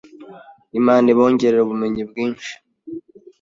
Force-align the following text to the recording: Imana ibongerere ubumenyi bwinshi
Imana 0.79 1.05
ibongerere 1.13 1.61
ubumenyi 1.63 2.01
bwinshi 2.09 2.51